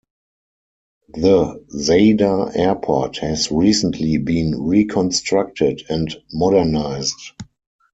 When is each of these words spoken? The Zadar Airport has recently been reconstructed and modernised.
The 1.09 1.63
Zadar 1.75 2.55
Airport 2.55 3.17
has 3.19 3.51
recently 3.51 4.17
been 4.17 4.59
reconstructed 4.63 5.83
and 5.91 6.11
modernised. 6.33 7.33